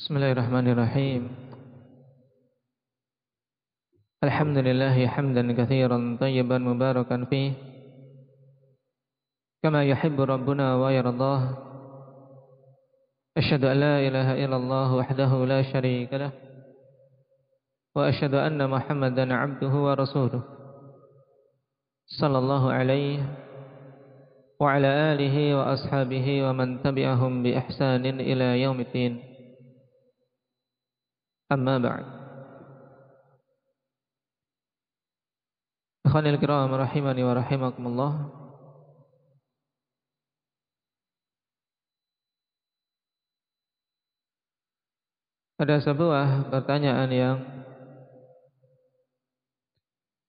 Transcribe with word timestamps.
Bismillahirrahmanirrahim. 0.00 1.28
Alhamdulillah 4.24 4.96
hamdan 4.96 5.52
katsiran 5.52 6.16
tayyiban 6.16 6.64
mubarakan 6.64 7.28
fih. 7.28 7.52
Kama 9.60 9.84
yuhibbu 9.84 10.24
rabbuna 10.24 10.80
wa 10.80 10.88
yardah. 10.88 11.52
Asyhadu 13.36 13.68
an 13.68 13.76
la 13.76 13.94
ilaha 14.00 14.40
illallah 14.40 14.88
wahdahu 15.04 15.44
la 15.44 15.60
syarika 15.68 16.16
lah. 16.16 16.32
Wa 17.92 18.08
asyhadu 18.08 18.40
anna 18.40 18.72
Muhammadan 18.72 19.28
'abduhu 19.36 19.84
wa 19.84 20.00
rasuluh. 20.00 20.40
Sallallahu 22.08 22.72
alaihi 22.72 23.20
wa 24.56 24.64
ala 24.64 25.12
alihi 25.12 25.52
wa 25.52 25.76
ashabihi 25.76 26.40
wa 26.48 26.56
man 26.56 26.80
tabi'ahum 26.80 27.44
bi 27.44 27.52
ihsanin 27.52 28.16
ila 28.16 28.56
yaumiddin. 28.56 29.29
Amma 31.50 31.82
ba'd. 31.82 32.06
Ikhwanil 36.06 36.38
kiram 36.38 36.70
rahimani 36.70 37.22
wa 37.26 37.34
rahimakumullah. 37.34 38.12
Ada 45.60 45.76
sebuah 45.84 46.48
pertanyaan 46.48 47.10
yang 47.12 47.36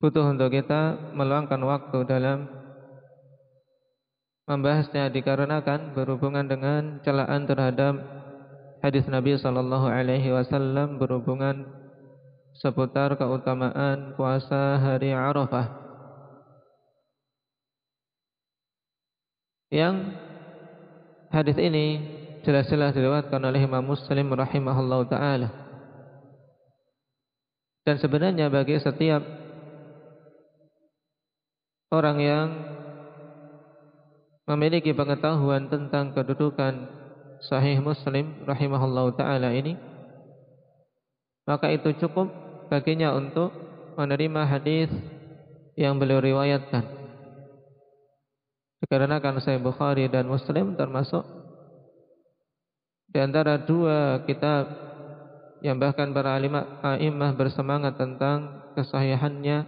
butuh 0.04 0.28
untuk 0.28 0.52
kita 0.52 1.14
meluangkan 1.16 1.62
waktu 1.64 2.04
dalam 2.04 2.50
membahasnya 4.50 5.08
dikarenakan 5.08 5.96
berhubungan 5.96 6.50
dengan 6.50 7.00
celaan 7.06 7.48
terhadap 7.48 8.21
hadis 8.82 9.06
Nabi 9.06 9.38
sallallahu 9.38 9.88
alaihi 9.88 10.34
wasallam 10.34 10.98
berhubungan 10.98 11.70
seputar 12.58 13.14
keutamaan 13.16 14.18
puasa 14.18 14.82
hari 14.82 15.14
Arafah. 15.14 15.80
Yang 19.72 20.20
hadis 21.32 21.58
ini 21.62 21.86
jelas-jelas 22.44 22.92
diriwayatkan 22.92 23.40
oleh 23.40 23.64
Imam 23.64 23.86
Muslim 23.86 24.34
rahimahullahu 24.36 25.08
taala. 25.08 25.50
Dan 27.82 27.98
sebenarnya 27.98 28.52
bagi 28.52 28.78
setiap 28.78 29.24
orang 31.90 32.18
yang 32.22 32.48
memiliki 34.46 34.92
pengetahuan 34.92 35.72
tentang 35.72 36.12
kedudukan 36.14 37.01
Sahih 37.42 37.82
Muslim 37.82 38.46
rahimahullahu 38.46 39.18
taala 39.18 39.50
ini 39.54 39.74
maka 41.50 41.74
itu 41.74 41.92
cukup 41.98 42.30
baginya 42.70 43.12
untuk 43.18 43.52
menerima 43.98 44.42
hadis 44.48 44.90
yang 45.76 46.00
beliau 46.00 46.22
riwayatkan. 46.22 46.86
Dikarenakan 48.82 49.42
saya 49.44 49.60
Bukhari 49.62 50.08
dan 50.08 50.26
Muslim 50.32 50.74
termasuk 50.80 51.22
di 53.12 53.20
antara 53.20 53.60
dua 53.60 54.24
kitab 54.24 54.72
yang 55.62 55.78
bahkan 55.78 56.10
para 56.16 56.40
alimah 56.40 57.32
bersemangat 57.38 58.00
tentang 58.00 58.72
kesahihannya 58.74 59.68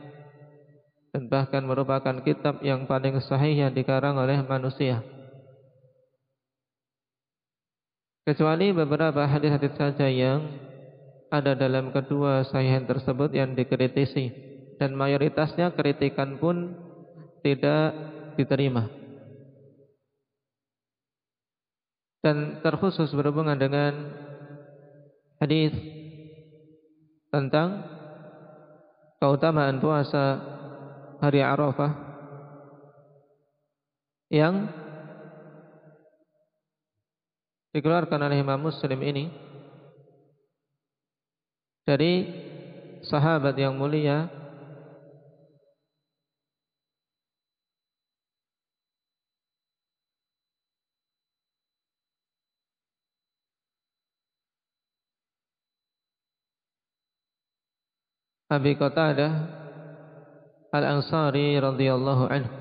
dan 1.13 1.23
bahkan 1.29 1.61
merupakan 1.61 2.17
kitab 2.25 2.57
yang 2.65 2.89
paling 2.89 3.21
sahih 3.21 3.67
yang 3.67 3.71
dikarang 3.75 4.17
oleh 4.17 4.41
manusia. 4.41 5.05
Kecuali 8.23 8.71
beberapa 8.71 9.27
hadis-hadis 9.27 9.75
saja 9.75 10.07
yang 10.07 10.47
ada 11.27 11.59
dalam 11.59 11.91
kedua 11.91 12.47
sahihan 12.47 12.87
tersebut 12.87 13.35
yang 13.35 13.51
dikritisi 13.51 14.31
dan 14.79 14.95
mayoritasnya 14.95 15.75
kritikan 15.75 16.39
pun 16.39 16.71
tidak 17.43 17.91
diterima. 18.39 18.87
Dan 22.23 22.63
terkhusus 22.63 23.11
berhubungan 23.11 23.59
dengan 23.59 23.91
hadis 25.43 25.75
tentang 27.27 27.83
keutamaan 29.19 29.83
puasa 29.83 30.39
hari 31.19 31.43
Arafah 31.43 31.91
yang 34.31 34.82
dikeluarkan 37.73 38.21
oleh 38.21 38.45
Imam 38.45 38.61
Muslim 38.61 39.01
ini 39.01 39.33
dari 41.83 42.29
sahabat 43.03 43.57
yang 43.57 43.75
mulia 43.75 44.29
Abi 58.53 58.77
Qatadah 58.77 59.33
Al-Ansari 60.69 61.57
radhiyallahu 61.57 62.29
anhu. 62.29 62.53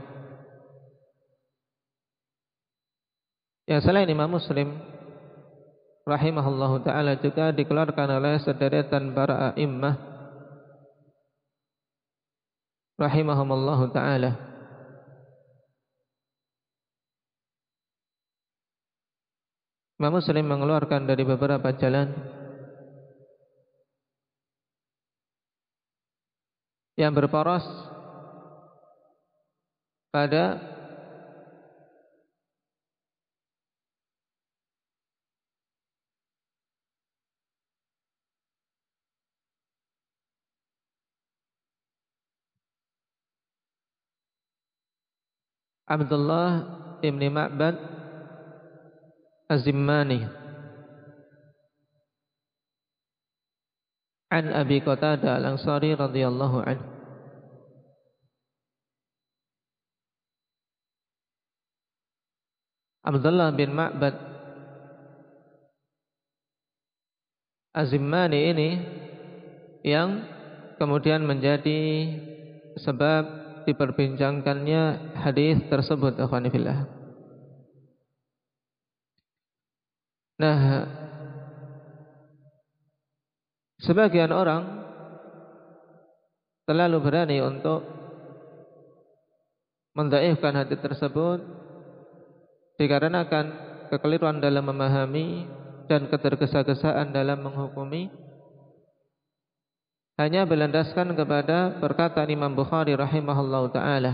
Yang 3.69 3.89
selain 3.89 4.09
Imam 4.09 4.33
Muslim 4.33 4.92
rahimahullahu 6.03 6.83
taala 6.83 7.19
juga 7.19 7.55
dikeluarkan 7.55 8.09
oleh 8.19 8.43
sederetan 8.43 9.15
para 9.15 9.55
a'immah 9.55 9.95
rahimahumullahu 12.99 13.91
taala. 13.95 14.53
Imam 20.03 20.19
Muslim 20.19 20.43
mengeluarkan 20.43 21.07
dari 21.07 21.23
beberapa 21.23 21.71
jalan 21.79 22.11
yang 26.99 27.15
berporos 27.15 27.63
pada 30.11 30.59
Abdullah 45.87 46.51
ibn 47.03 47.23
Ma'bad 47.27 47.77
Az-Zimmani. 49.51 50.23
An 54.33 54.49
Abi 54.49 54.81
Qatada 54.81 55.37
Al-Ansari 55.37 55.93
radhiyallahu 55.93 56.63
anhu. 56.65 56.87
Abdullah 63.03 63.51
bin 63.59 63.75
Ma'bad 63.75 64.15
Az-Zimmani 67.75 68.41
ini 68.55 68.71
yang 69.83 70.23
kemudian 70.79 71.27
menjadi 71.27 71.83
sebab 72.79 73.42
diperbincangkannya 73.65 75.15
hadis 75.19 75.63
tersebut 75.71 76.19
akhwanifillah. 76.19 76.87
Nah, 80.43 80.59
sebagian 83.79 84.35
orang 84.35 84.83
terlalu 86.67 86.99
berani 86.99 87.39
untuk 87.43 87.87
mendaifkan 89.93 90.57
hadis 90.57 90.81
tersebut 90.81 91.45
dikarenakan 92.81 93.45
kekeliruan 93.93 94.41
dalam 94.41 94.65
memahami 94.67 95.47
dan 95.87 96.09
ketergesa-gesaan 96.09 97.13
dalam 97.13 97.45
menghukumi 97.45 98.09
hanya 100.21 100.45
berlandaskan 100.45 101.17
kepada 101.17 101.81
perkataan 101.81 102.29
Imam 102.29 102.53
Bukhari 102.53 102.93
rahimahullah 102.93 103.65
taala. 103.73 104.13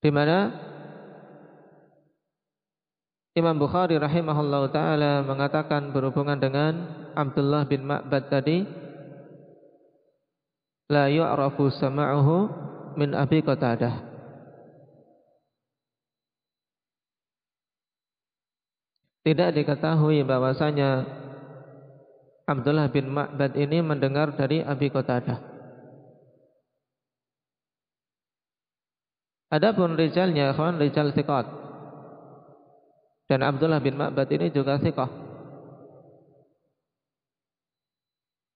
Di 0.00 0.08
mana 0.08 0.54
Imam 3.36 3.54
Bukhari 3.60 4.00
rahimahullah 4.00 4.62
taala 4.72 5.12
mengatakan 5.20 5.92
berhubungan 5.92 6.40
dengan 6.40 6.72
Abdullah 7.12 7.68
bin 7.68 7.84
Ma'bad 7.84 8.32
tadi 8.32 8.64
la 10.88 11.12
yu'rafu 11.12 11.68
sama'uhu 11.68 12.36
min 12.96 13.12
Abi 13.12 13.44
Qatadah. 13.44 14.08
Tidak 19.28 19.50
diketahui 19.52 20.24
bahwasanya 20.24 21.04
Abdullah 22.48 22.88
bin 22.88 23.12
Ma'bad 23.12 23.52
ini 23.60 23.84
mendengar 23.84 24.32
dari 24.32 24.64
Abi 24.64 24.88
Qatadah. 24.88 25.36
Adapun 29.52 30.00
rijalnya, 30.00 30.56
kawan 30.56 30.80
rijal 30.80 31.12
thiqat. 31.12 31.44
Dan 33.28 33.44
Abdullah 33.44 33.84
bin 33.84 34.00
Ma'bad 34.00 34.28
ini 34.32 34.48
juga 34.48 34.80
thiqah. 34.80 35.08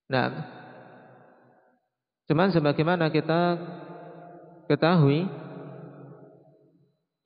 Nah, 0.09 0.29
cuman 2.29 2.49
sebagaimana 2.53 3.09
kita 3.13 3.57
ketahui 4.69 5.25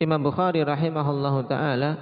Imam 0.02 0.22
Bukhari 0.22 0.62
rahimahullahu 0.62 1.46
taala 1.50 1.98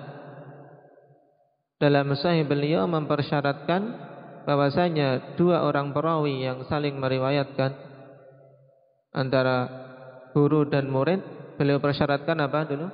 dalam 1.80 2.12
sahih 2.16 2.44
beliau 2.44 2.84
mempersyaratkan 2.84 4.12
bahwasanya 4.44 5.36
dua 5.40 5.64
orang 5.64 5.90
perawi 5.96 6.44
yang 6.44 6.64
saling 6.68 7.00
meriwayatkan 7.00 7.72
antara 9.16 9.68
guru 10.36 10.68
dan 10.68 10.88
murid 10.88 11.20
beliau 11.56 11.80
persyaratkan 11.80 12.36
apa 12.44 12.68
dulu? 12.68 12.86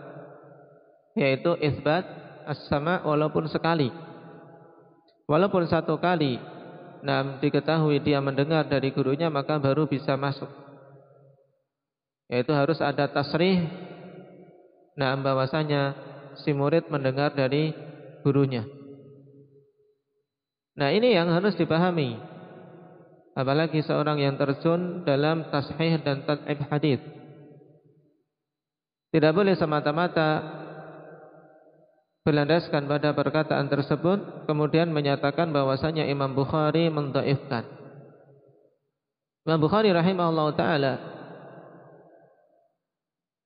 Yaitu 1.19 1.59
isbat 1.59 2.07
as-sama 2.47 3.03
walaupun 3.03 3.51
sekali. 3.51 3.91
Walaupun 5.27 5.67
satu 5.67 5.99
kali 5.99 6.39
nah 7.01 7.41
diketahui 7.41 7.97
dia 8.05 8.21
mendengar 8.21 8.69
dari 8.69 8.93
gurunya 8.93 9.27
maka 9.33 9.59
baru 9.59 9.91
bisa 9.91 10.15
masuk. 10.15 10.49
Yaitu 12.31 12.55
harus 12.55 12.79
ada 12.79 13.11
tasrih 13.11 13.67
nah 14.95 15.17
bahwasanya 15.17 15.97
si 16.45 16.53
murid 16.53 16.87
mendengar 16.93 17.33
dari 17.33 17.73
gurunya 18.21 18.80
Nah 20.81 20.89
ini 20.89 21.13
yang 21.13 21.29
harus 21.29 21.53
dipahami. 21.61 22.17
Apalagi 23.37 23.85
seorang 23.85 24.17
yang 24.17 24.41
terjun 24.41 25.05
dalam 25.05 25.45
tashih 25.53 26.01
dan 26.01 26.25
tad'ib 26.25 26.57
hadis. 26.73 27.01
Tidak 29.13 29.33
boleh 29.37 29.53
semata-mata 29.61 30.41
berlandaskan 32.25 32.89
pada 32.89 33.13
perkataan 33.13 33.69
tersebut 33.69 34.49
kemudian 34.49 34.89
menyatakan 34.89 35.53
bahwasanya 35.53 36.09
Imam 36.09 36.33
Bukhari 36.33 36.89
mendaifkan. 36.89 37.69
Imam 39.45 39.61
Bukhari 39.61 39.93
rahimahullah 39.93 40.49
taala 40.57 40.95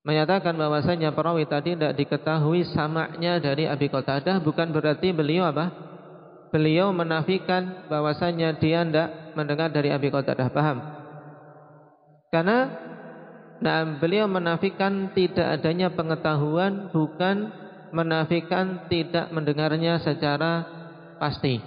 menyatakan 0.05 0.53
bahwasanya 0.55 1.17
perawi 1.17 1.49
tadi 1.49 1.75
tidak 1.75 1.97
diketahui 1.97 2.63
samaknya 2.77 3.41
dari 3.41 3.65
Abi 3.65 3.89
Qatadah 3.89 4.39
bukan 4.45 4.71
berarti 4.71 5.11
beliau 5.17 5.49
apa? 5.49 5.94
Beliau 6.55 6.95
menafikan 6.95 7.91
bahwasanya 7.91 8.55
dia 8.63 8.87
tidak 8.87 9.35
mendengar 9.35 9.75
dari 9.75 9.91
Abi 9.91 10.07
Qatadah. 10.07 10.55
Paham? 10.55 10.79
Karena 12.31 12.71
nah, 13.59 13.83
beliau 13.99 14.31
menafikan 14.31 15.11
tidak 15.19 15.59
adanya 15.59 15.91
pengetahuan 15.91 16.95
bukan 16.95 17.51
menafikan 17.91 18.87
tidak 18.87 19.35
mendengarnya 19.35 19.99
secara 19.99 20.63
pasti. 21.19 21.59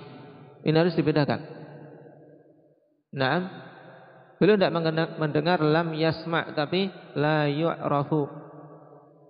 Ini 0.63 0.75
harus 0.75 0.95
dibedakan. 0.95 1.43
Nah, 3.11 3.35
beliau 4.39 4.55
tidak 4.55 4.71
mendengar 5.19 5.59
lam 5.59 5.91
yasma 5.99 6.55
tapi 6.55 6.87
la 7.19 7.51
yu'rafu 7.51 8.23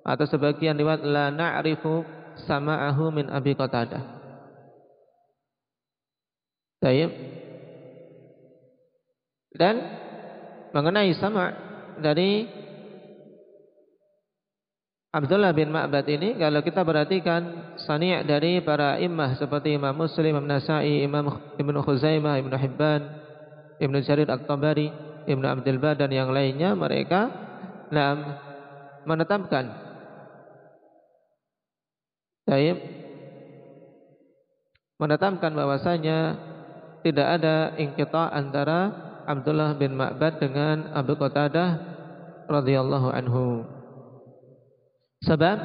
atau 0.06 0.25
sebagian 0.30 0.77
riwayat 0.77 1.01
la 1.01 1.33
na'rifu 1.33 2.06
sama'ahu 2.45 3.09
min 3.09 3.25
Abi 3.33 3.57
Qatadah. 3.57 4.17
Tayyib. 6.81 7.12
Dan 9.57 9.75
mengenai 10.69 11.13
sama 11.18 11.50
dari 11.97 12.45
Abdullah 15.09 15.50
bin 15.56 15.74
Ma'bad 15.74 16.06
ini 16.13 16.38
kalau 16.38 16.62
kita 16.62 16.85
perhatikan 16.85 17.74
sani' 17.81 18.21
dari 18.27 18.62
para 18.62 19.01
imam 19.01 19.33
seperti 19.33 19.74
Imam 19.74 19.97
Muslim, 19.97 20.38
Imam 20.38 20.45
Nasai, 20.45 21.01
Imam 21.01 21.57
Ibnu 21.57 21.79
Khuzaimah, 21.81 22.38
Ibnu 22.38 22.53
Hibban, 22.53 23.01
Ibnu 23.81 23.97
Jarir 24.06 24.30
At-Tabari, 24.30 24.94
Ibnu 25.25 25.47
Abdul 25.47 25.81
Bar 25.81 25.97
dan 25.97 26.13
yang 26.13 26.30
lainnya 26.30 26.77
mereka 26.77 27.33
nah, 27.89 28.13
menetapkan 29.09 29.88
Taib 32.47 32.80
menetapkan 34.97 35.51
bahwasanya 35.51 36.18
tidak 37.05 37.27
ada 37.41 37.75
ingkita 37.77 38.33
antara 38.33 38.79
Abdullah 39.27 39.75
bin 39.75 39.94
Ma'bad 39.99 40.39
dengan 40.39 40.95
Abu 40.95 41.19
Qatadah 41.19 41.69
radhiyallahu 42.47 43.07
anhu. 43.11 43.67
Sebab 45.27 45.57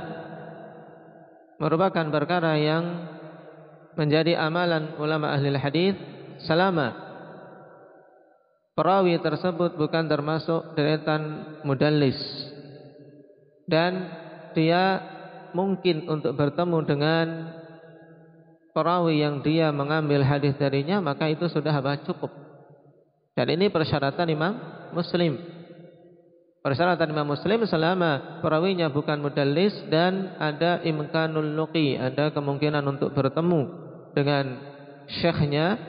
merupakan 1.63 2.07
perkara 2.11 2.59
yang 2.59 3.07
menjadi 3.95 4.35
amalan 4.41 4.97
ulama 4.99 5.31
ahli 5.31 5.53
hadis 5.55 5.95
selama 6.43 6.97
perawi 8.73 9.21
tersebut 9.21 9.77
bukan 9.77 10.09
termasuk 10.09 10.73
deretan 10.75 11.61
mudallis 11.63 12.17
dan 13.69 14.09
dia 14.57 15.01
mungkin 15.53 16.09
untuk 16.09 16.35
bertemu 16.35 16.79
dengan 16.89 17.27
perawi 18.73 19.21
yang 19.21 19.45
dia 19.45 19.69
mengambil 19.71 20.25
hadis 20.25 20.57
darinya 20.57 20.99
maka 20.99 21.29
itu 21.29 21.47
sudah 21.49 21.73
apa 21.73 22.01
cukup. 22.05 22.33
Dan 23.33 23.49
ini 23.49 23.73
persyaratan 23.73 24.29
Imam 24.29 24.53
Muslim. 24.93 25.41
Persyaratan 26.63 27.11
Imam 27.11 27.33
Muslim 27.33 27.65
selama 27.67 28.39
perawinya 28.45 28.93
bukan 28.93 29.19
mudallis 29.19 29.75
dan 29.89 30.37
ada 30.39 30.79
imkanul 30.85 31.59
luqi, 31.59 31.99
ada 31.99 32.31
kemungkinan 32.31 32.85
untuk 32.87 33.11
bertemu 33.17 33.61
dengan 34.15 34.61
syekhnya. 35.09 35.81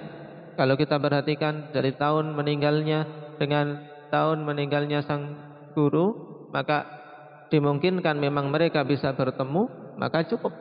Kalau 0.54 0.78
kita 0.78 0.98
perhatikan 0.98 1.74
dari 1.74 1.94
tahun 1.94 2.34
meninggalnya 2.34 3.06
dengan 3.38 3.86
tahun 4.10 4.46
meninggalnya 4.46 5.02
sang 5.06 5.38
guru, 5.74 6.14
maka 6.54 6.86
dimungkinkan 7.54 8.18
memang 8.18 8.50
mereka 8.50 8.82
bisa 8.86 9.14
bertemu, 9.14 9.94
maka 9.98 10.26
cukup. 10.26 10.54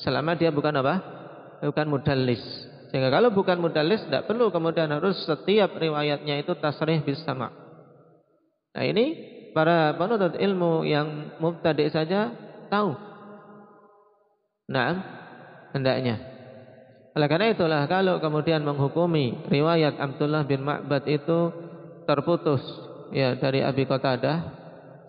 Selama 0.00 0.36
dia 0.36 0.48
bukan 0.48 0.72
apa? 0.80 1.19
Bukan 1.62 1.86
mudallis. 1.88 2.42
Sehingga 2.90 3.12
kalau 3.12 3.30
bukan 3.30 3.60
mudallis 3.62 4.02
tidak 4.08 4.26
perlu 4.26 4.50
kemudian 4.50 4.90
harus 4.90 5.14
setiap 5.22 5.78
riwayatnya 5.78 6.42
itu 6.42 6.58
tasrih 6.58 7.04
bis 7.06 7.22
sama. 7.22 7.52
Nah 8.74 8.84
ini 8.86 9.14
para 9.54 9.94
penuntut 9.94 10.38
ilmu 10.38 10.82
yang 10.86 11.38
mubtadi 11.38 11.86
saja 11.90 12.34
tahu. 12.70 12.94
Nah, 14.70 14.90
hendaknya. 15.74 16.22
Oleh 17.10 17.26
karena 17.26 17.50
itulah 17.50 17.82
kalau 17.90 18.22
kemudian 18.22 18.62
menghukumi 18.62 19.50
riwayat 19.50 19.98
Abdullah 19.98 20.46
bin 20.46 20.62
Ma'bad 20.62 21.10
itu 21.10 21.50
terputus 22.06 22.62
ya 23.10 23.34
dari 23.34 23.66
Abi 23.66 23.82
Qatadah 23.82 24.38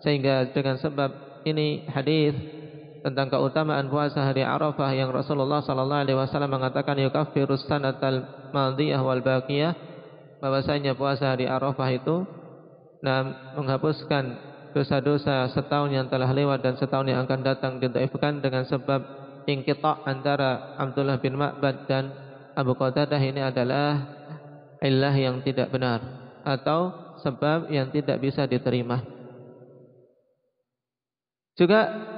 sehingga 0.02 0.50
dengan 0.50 0.82
sebab 0.82 1.42
ini 1.46 1.86
hadis 1.86 2.34
tentang 3.02 3.26
keutamaan 3.34 3.90
puasa 3.90 4.22
hari 4.22 4.46
Arafah 4.46 4.90
yang 4.94 5.10
Rasulullah 5.10 5.58
sallallahu 5.58 6.02
alaihi 6.06 6.18
wasallam 6.18 6.54
mengatakan 6.54 6.94
yukaffirus 7.02 7.66
sanatal 7.66 8.50
madiyah 8.54 9.02
wal 9.02 9.18
baqiyah 9.18 9.74
bahwasanya 10.38 10.94
puasa 10.94 11.34
hari 11.34 11.50
Arafah 11.50 11.90
itu 11.90 12.22
nah, 13.02 13.54
menghapuskan 13.58 14.38
dosa-dosa 14.70 15.50
setahun 15.50 15.90
yang 15.90 16.06
telah 16.08 16.30
lewat 16.30 16.62
dan 16.62 16.74
setahun 16.78 17.10
yang 17.10 17.26
akan 17.26 17.40
datang 17.42 17.72
didhaifkan 17.82 18.40
dengan 18.40 18.64
sebab 18.64 19.02
ingkita 19.50 20.06
antara 20.06 20.78
Abdullah 20.78 21.18
bin 21.18 21.34
Ma'bad 21.36 21.90
dan 21.90 22.14
Abu 22.54 22.78
Qatadah 22.78 23.18
ini 23.18 23.42
adalah 23.42 23.98
illah 24.78 25.14
yang 25.14 25.42
tidak 25.42 25.74
benar 25.74 26.00
atau 26.46 27.14
sebab 27.22 27.70
yang 27.70 27.90
tidak 27.90 28.18
bisa 28.18 28.46
diterima. 28.46 29.02
Juga 31.54 32.11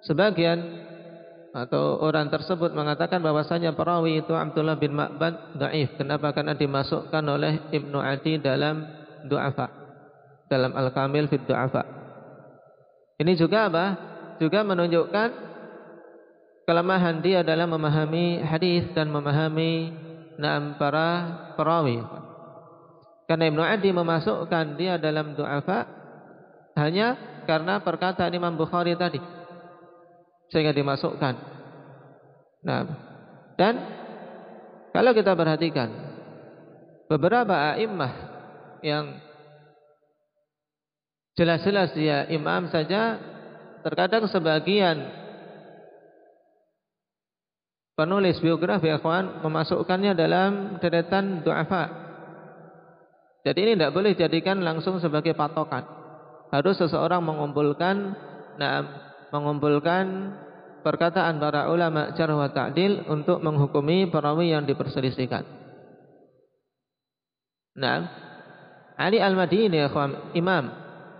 Sebagian 0.00 0.88
atau 1.50 1.98
orang 1.98 2.30
tersebut 2.30 2.70
mengatakan 2.70 3.18
bahwasanya 3.18 3.74
perawi 3.74 4.22
itu 4.22 4.30
Abdullah 4.30 4.78
bin 4.78 4.94
Ma'bad 4.94 5.58
dhaif. 5.58 5.98
Kenapa? 5.98 6.30
Karena 6.30 6.54
dimasukkan 6.54 7.24
oleh 7.26 7.68
Ibnu 7.74 7.98
Adi 7.98 8.38
dalam 8.38 8.86
du'afa. 9.26 9.66
Dalam 10.46 10.72
Al-Kamil 10.74 11.26
fit 11.26 11.42
du'afa. 11.42 11.82
Ini 13.18 13.32
juga 13.34 13.66
apa? 13.66 13.84
Juga 14.38 14.62
menunjukkan 14.62 15.28
kelemahan 16.64 17.18
dia 17.18 17.42
dalam 17.42 17.74
memahami 17.74 18.40
hadis 18.46 18.86
dan 18.94 19.10
memahami 19.10 19.90
naam 20.38 20.78
para 20.78 21.34
perawi. 21.58 21.98
Karena 23.26 23.50
Ibnu 23.50 23.62
Adi 23.62 23.90
memasukkan 23.90 24.78
dia 24.78 24.96
dalam 25.02 25.34
du'afa 25.34 25.86
hanya 26.78 27.42
karena 27.44 27.82
perkataan 27.82 28.30
Imam 28.30 28.54
Bukhari 28.54 28.94
tadi 28.94 29.39
sehingga 30.50 30.74
dimasukkan. 30.74 31.34
Nah, 32.66 32.82
dan 33.56 33.74
kalau 34.90 35.14
kita 35.14 35.32
perhatikan 35.32 35.88
beberapa 37.06 37.74
a'immah 37.74 38.12
yang 38.84 39.18
jelas-jelas 41.38 41.94
dia 41.94 42.26
imam 42.28 42.68
saja 42.68 43.16
terkadang 43.80 44.28
sebagian 44.28 45.08
penulis 47.96 48.40
biografi 48.40 48.88
akhwan 48.92 49.44
memasukkannya 49.44 50.12
dalam 50.16 50.80
deretan 50.80 51.44
du'afa. 51.44 52.08
Jadi 53.40 53.58
ini 53.60 53.72
tidak 53.76 53.92
boleh 53.96 54.12
dijadikan 54.12 54.60
langsung 54.60 55.00
sebagai 55.00 55.32
patokan. 55.32 55.84
Harus 56.52 56.76
seseorang 56.76 57.24
mengumpulkan 57.24 58.12
nah, 58.60 59.09
mengumpulkan 59.30 60.34
perkataan 60.82 61.38
para 61.38 61.70
ulama 61.70 62.12
jarh 62.16 62.34
wa 62.34 62.50
ta'dil 62.50 63.06
untuk 63.06 63.40
menghukumi 63.40 64.08
perawi 64.08 64.52
yang 64.52 64.64
diperselisihkan. 64.66 65.44
Nah, 67.78 67.98
Ali 69.00 69.22
Al-Madini 69.22 69.80
ya 69.80 69.88
imam. 70.36 70.64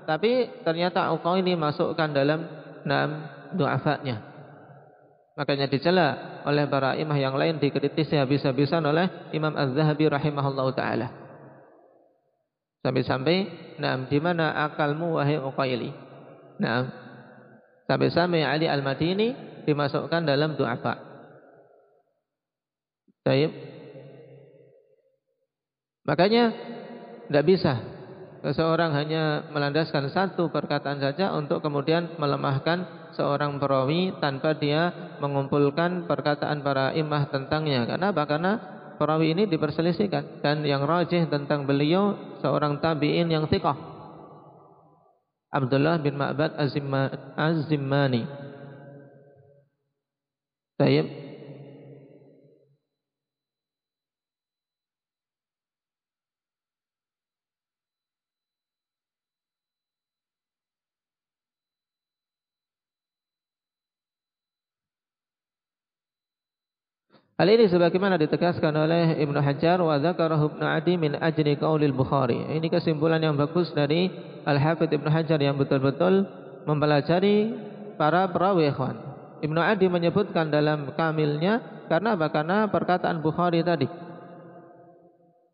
Tapi 0.04 0.62
ternyata 0.66 1.06
ini 1.38 1.54
masukkan 1.54 2.10
dalam 2.10 2.42
enam 2.82 3.08
du'afatnya. 3.54 4.30
Makanya 5.38 5.70
dicela 5.70 6.08
oleh 6.44 6.68
para 6.68 6.98
imam 6.98 7.16
yang 7.16 7.32
lain 7.38 7.56
dikritisi 7.56 8.18
habis-habisan 8.18 8.84
oleh 8.84 9.32
Imam 9.32 9.54
Az-Zahabi 9.56 10.10
rahimahullah 10.12 10.66
taala. 10.76 11.08
Sampai-sampai, 12.80 13.36
nah, 13.80 13.96
di 14.08 14.18
mana 14.20 14.56
akalmu 14.68 15.16
wahai 15.20 15.40
Uqaili? 15.40 15.92
Nah, 16.60 16.99
Sampai-sampai 17.90 18.46
Ali 18.46 18.70
Al-Madini 18.70 19.34
dimasukkan 19.66 20.22
dalam 20.22 20.54
du'afa. 20.54 20.94
Baik. 23.26 23.50
Makanya 26.06 26.54
tidak 27.26 27.44
bisa 27.50 27.82
seseorang 28.46 28.94
hanya 28.94 29.50
melandaskan 29.50 30.06
satu 30.06 30.54
perkataan 30.54 31.02
saja 31.02 31.34
untuk 31.34 31.66
kemudian 31.66 32.14
melemahkan 32.14 33.10
seorang 33.18 33.58
perawi 33.58 34.14
tanpa 34.22 34.54
dia 34.54 35.16
mengumpulkan 35.18 36.06
perkataan 36.06 36.62
para 36.62 36.94
imah 36.94 37.26
tentangnya. 37.34 37.90
Karena 37.90 38.14
apa? 38.14 38.22
Karena 38.22 38.52
perawi 39.02 39.34
ini 39.34 39.50
diperselisihkan 39.50 40.46
dan 40.46 40.62
yang 40.62 40.86
rajih 40.86 41.26
tentang 41.26 41.66
beliau 41.66 42.38
seorang 42.38 42.78
tabi'in 42.78 43.28
yang 43.28 43.50
thiqah. 43.50 43.99
Abdullah 45.50 45.98
bin 45.98 46.14
Ma'bad 46.14 46.54
Az-Zimmani. 47.36 48.22
Tayyib. 50.78 51.19
Hal 67.40 67.48
ini 67.48 67.72
sebagaimana 67.72 68.20
ditegaskan 68.20 68.68
oleh 68.76 69.16
Ibnu 69.16 69.40
Hajar 69.40 69.80
wa 69.80 69.96
dzakarahu 69.96 70.52
Ibnu 70.52 70.60
Adi 70.60 71.00
min 71.00 71.16
ajli 71.16 71.56
qaulil 71.56 71.96
Bukhari. 71.96 72.36
Ini 72.36 72.68
kesimpulan 72.68 73.16
yang 73.16 73.32
bagus 73.32 73.72
dari 73.72 74.12
Al-Hafidz 74.44 74.92
Ibnu 74.92 75.08
Hajar 75.08 75.40
yang 75.40 75.56
betul-betul 75.56 76.28
mempelajari 76.68 77.48
para 77.96 78.28
perawi 78.28 78.68
ikhwan. 78.68 78.92
Ibnu 79.40 79.56
Adi 79.56 79.88
menyebutkan 79.88 80.52
dalam 80.52 80.92
kamilnya 80.92 81.88
karena 81.88 82.12
apa? 82.12 82.28
Karena 82.28 82.68
perkataan 82.68 83.24
Bukhari 83.24 83.64
tadi. 83.64 83.88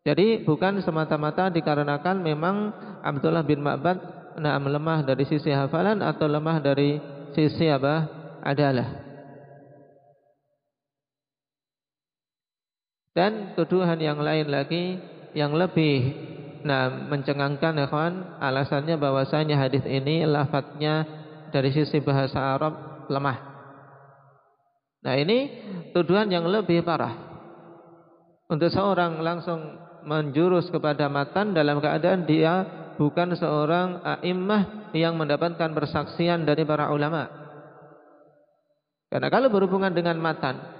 Jadi 0.03 0.43
bukan 0.43 0.83
semata-mata 0.83 1.47
dikarenakan 1.47 2.19
memang 2.19 2.55
Abdullah 2.99 3.47
bin 3.47 3.63
Ma'bad 3.63 3.95
nah, 4.35 4.59
lemah 4.59 5.07
dari 5.07 5.23
sisi 5.23 5.55
hafalan 5.55 6.03
atau 6.03 6.27
lemah 6.27 6.59
dari 6.59 6.99
sisi 7.31 7.71
apa? 7.71 8.11
adalah. 8.43 9.06
Dan 13.17 13.57
tuduhan 13.57 13.97
yang 13.97 14.21
lain 14.21 14.45
lagi 14.45 15.01
yang 15.33 15.57
lebih 15.57 16.29
nah 16.61 17.09
mencengangkan 17.09 17.73
ya 17.81 17.89
kawan, 17.89 18.37
alasannya 18.37 18.93
bahwasanya 19.01 19.57
hadis 19.57 19.81
ini 19.89 20.21
lafadznya 20.29 21.01
dari 21.49 21.73
sisi 21.73 21.97
bahasa 21.97 22.37
Arab 22.37 23.07
lemah. 23.09 23.37
Nah, 25.01 25.15
ini 25.17 25.49
tuduhan 25.97 26.29
yang 26.29 26.45
lebih 26.45 26.85
parah. 26.85 27.25
Untuk 28.53 28.69
seorang 28.69 29.17
langsung 29.25 29.81
menjurus 30.05 30.69
kepada 30.69 31.09
matan 31.09 31.57
dalam 31.57 31.81
keadaan 31.81 32.29
dia 32.29 32.67
bukan 33.01 33.33
seorang 33.33 34.05
a'immah 34.05 34.93
yang 34.93 35.17
mendapatkan 35.17 35.73
persaksian 35.73 36.45
dari 36.45 36.67
para 36.69 36.93
ulama. 36.93 37.25
Karena 39.09 39.27
kalau 39.31 39.47
berhubungan 39.49 39.95
dengan 39.95 40.19
matan, 40.19 40.76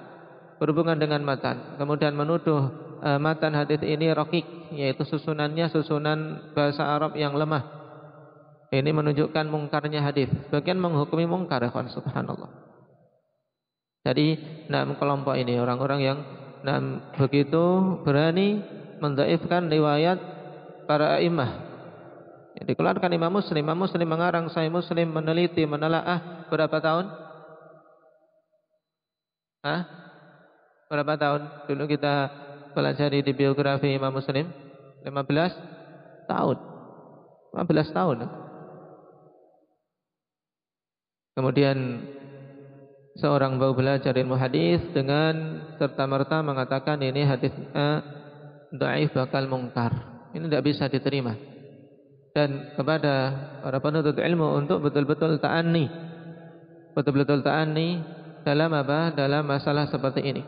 berhubungan 0.58 0.98
dengan 0.98 1.22
matan. 1.24 1.78
Kemudian 1.78 2.14
menuduh 2.14 2.70
uh, 3.02 3.20
matan 3.22 3.54
hadis 3.54 3.82
ini 3.86 4.10
rokik, 4.14 4.46
yaitu 4.74 5.06
susunannya 5.06 5.70
susunan 5.70 6.52
bahasa 6.54 6.84
Arab 6.86 7.14
yang 7.18 7.34
lemah. 7.38 7.78
Ini 8.68 8.92
menunjukkan 8.92 9.48
mungkarnya 9.48 10.04
hadis. 10.04 10.28
Bagian 10.52 10.76
menghukumi 10.76 11.24
mungkar, 11.24 11.64
ya 11.64 11.72
subhanallah. 11.72 12.52
Jadi, 14.04 14.36
enam 14.68 15.00
kelompok 15.00 15.40
ini 15.40 15.56
orang-orang 15.56 16.00
yang 16.04 16.20
enam 16.64 17.00
begitu 17.16 17.96
berani 18.04 18.60
mendaifkan 19.00 19.72
riwayat 19.72 20.20
para 20.84 21.24
imam. 21.24 21.68
Yang 22.58 22.74
dikeluarkan 22.74 23.14
Imam 23.14 23.30
Muslim. 23.30 23.62
Imam 23.62 23.78
Muslim 23.86 24.08
mengarang 24.10 24.50
saya 24.50 24.66
Muslim 24.68 25.14
meneliti, 25.14 25.62
menelaah 25.70 26.50
berapa 26.50 26.78
tahun? 26.82 27.06
Hah? 29.62 30.07
Berapa 30.88 31.20
tahun 31.20 31.68
dulu 31.68 31.84
kita 31.92 32.32
pelajari 32.72 33.20
di 33.20 33.36
biografi 33.36 33.92
Imam 33.92 34.16
Muslim? 34.16 34.48
15 35.04 36.32
tahun. 36.32 36.58
15 37.52 37.92
tahun. 37.92 38.18
Kemudian 41.36 41.78
seorang 43.20 43.60
bau 43.60 43.76
belajar 43.76 44.16
ilmu 44.16 44.40
hadis 44.40 44.82
dengan 44.96 45.62
serta 45.76 46.08
merta 46.08 46.40
mengatakan 46.42 46.98
ini 47.04 47.28
hadisnya 47.28 48.02
dhaif 48.72 49.12
bakal 49.12 49.46
mungkar. 49.52 49.92
Ini 50.32 50.48
tidak 50.48 50.66
bisa 50.66 50.88
diterima. 50.88 51.36
Dan 52.32 52.74
kepada 52.78 53.34
para 53.66 53.82
penuntut 53.82 54.16
ilmu 54.22 54.56
untuk 54.56 54.88
betul-betul 54.88 55.42
ta'ani. 55.42 55.90
Betul-betul 56.94 57.42
ta'ani 57.44 58.02
dalam 58.46 58.72
apa? 58.78 59.12
Dalam 59.12 59.44
masalah 59.44 59.90
seperti 59.90 60.22
ini. 60.22 60.44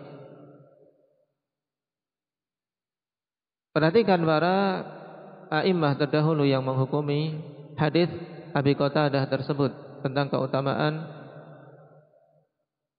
Perhatikan 3.79 4.19
para 4.27 4.83
a'immah 5.47 5.95
terdahulu 5.95 6.43
yang 6.43 6.67
menghukumi 6.67 7.39
hadis 7.79 8.11
Abi 8.51 8.75
Qatadah 8.75 9.23
tersebut 9.31 9.71
tentang 10.03 10.27
keutamaan 10.27 11.07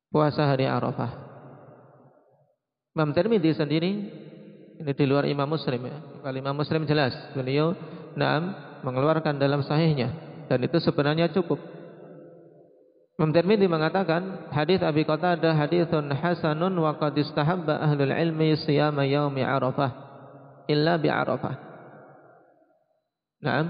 puasa 0.09 0.49
hari 0.49 0.65
Arafah. 0.65 1.21
Imam 2.97 3.13
Tirmidzi 3.13 3.61
sendiri 3.61 3.93
ini 4.81 4.93
di 4.97 5.05
luar 5.05 5.29
Imam 5.29 5.45
Muslim 5.53 5.85
ya. 5.85 6.01
Kalau 6.25 6.39
Imam 6.41 6.57
Muslim 6.57 6.89
jelas 6.89 7.13
beliau 7.37 7.77
naam 8.17 8.57
mengeluarkan 8.81 9.37
dalam 9.37 9.61
sahihnya 9.61 10.09
dan 10.49 10.65
itu 10.65 10.81
sebenarnya 10.81 11.29
cukup. 11.29 11.61
Imam 13.21 13.37
Tirmidzi 13.37 13.69
mengatakan 13.69 14.49
hadis 14.49 14.81
Abi 14.81 15.05
Qatadah 15.05 15.61
haditsun 15.61 16.09
hasanun 16.09 16.73
wa 16.73 16.97
qad 16.97 17.21
istahabba 17.21 17.85
ahlul 17.85 18.17
ilmi 18.17 18.57
siyama 18.65 19.05
yaumi 19.05 19.45
Arafah 19.45 20.10
illa 20.71 20.95
bi 20.97 21.11
Arafah. 21.11 21.55
Naam. 23.43 23.67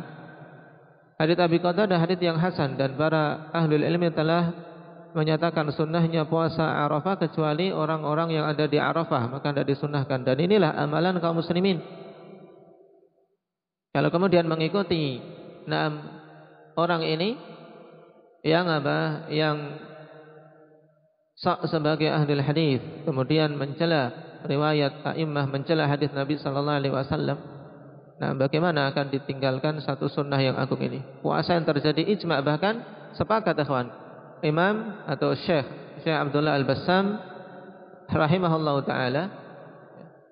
Hadis 1.21 1.37
Abi 1.37 1.61
Qatadah 1.61 2.01
hadis 2.01 2.21
yang 2.21 2.41
hasan 2.41 2.81
dan 2.81 2.97
para 2.97 3.53
ahli 3.53 3.77
ilmi 3.77 4.09
telah 4.13 4.53
menyatakan 5.13 5.69
sunnahnya 5.75 6.25
puasa 6.25 6.87
Arafah 6.87 7.19
kecuali 7.21 7.69
orang-orang 7.75 8.41
yang 8.41 8.47
ada 8.47 8.65
di 8.65 8.79
Arafah 8.79 9.27
maka 9.29 9.51
tidak 9.51 9.69
disunahkan 9.75 10.23
dan 10.23 10.39
inilah 10.39 10.71
amalan 10.79 11.19
kaum 11.19 11.43
muslimin 11.43 11.83
kalau 13.91 14.09
kemudian 14.09 14.47
mengikuti 14.47 15.19
enam 15.67 15.99
orang 16.79 17.03
ini 17.03 17.35
yang 18.47 18.71
apa 18.71 19.29
yang 19.35 19.57
sebagai 21.69 22.09
ahli 22.09 22.39
hadis 22.39 22.81
kemudian 23.03 23.59
mencela 23.59 24.30
riwayat 24.47 25.05
a'immah 25.05 25.49
mencela 25.49 25.89
hadis 25.89 26.13
Nabi 26.13 26.37
sallallahu 26.41 26.79
alaihi 26.81 26.95
wasallam. 26.95 27.39
Nah 28.21 28.37
bagaimana 28.37 28.93
akan 28.93 29.09
ditinggalkan 29.09 29.81
satu 29.81 30.09
sunnah 30.13 30.37
yang 30.41 30.57
agung 30.61 30.81
ini? 30.85 31.01
Puasa 31.25 31.57
yang 31.57 31.65
terjadi 31.65 32.05
ijma 32.17 32.41
bahkan 32.45 32.85
sepakat 33.17 33.57
ikhwan. 33.57 33.89
Imam 34.41 35.05
atau 35.05 35.37
Syekh 35.37 35.69
Syekh 36.01 36.17
Abdullah 36.17 36.57
Al-Bassam 36.57 37.21
rahimahullah 38.09 38.77
taala 38.89 39.23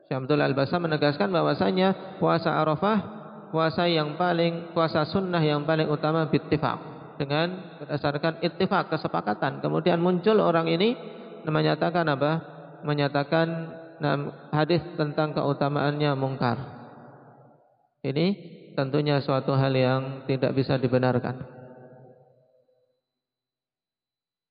Syekh 0.09 0.17
Abdullah 0.17 0.49
Al-Bassam 0.49 0.81
menegaskan 0.85 1.29
bahwasanya 1.29 2.17
puasa 2.17 2.57
Arafah 2.57 3.19
puasa 3.49 3.89
yang 3.89 4.17
paling 4.21 4.73
puasa 4.77 5.09
sunnah 5.09 5.41
yang 5.41 5.65
paling 5.65 5.89
utama 5.89 6.29
bittifaq. 6.29 6.97
Dengan 7.19 7.75
berdasarkan 7.83 8.39
ittifaq 8.47 8.95
kesepakatan. 8.95 9.59
Kemudian 9.59 9.99
muncul 9.99 10.39
orang 10.39 10.71
ini 10.71 10.95
menyatakan 11.43 12.07
apa? 12.07 12.33
Menyatakan 12.87 13.75
hadis 14.55 14.83
tentang 14.95 15.35
keutamaannya 15.35 16.13
mungkar 16.15 16.57
ini 18.07 18.27
tentunya 18.79 19.19
suatu 19.19 19.55
hal 19.55 19.75
yang 19.75 20.03
tidak 20.31 20.55
bisa 20.55 20.79
dibenarkan 20.79 21.59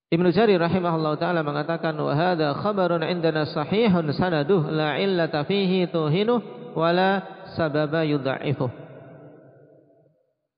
Ibnu 0.07 0.31
Jarir 0.31 0.55
rahimahullah 0.55 1.19
taala 1.19 1.43
mengatakan 1.43 1.91
wa 1.99 2.15
hadza 2.15 2.55
khabarun 2.63 3.03
indana 3.03 3.43
sahihun 3.43 4.07
sanaduh 4.15 4.71
la 4.71 4.95
illata 4.95 5.43
fihi 5.43 5.83
tuhinu 5.91 6.39
wala 6.71 7.43
sababa 7.59 8.07
yudha'ifuh. 8.07 8.87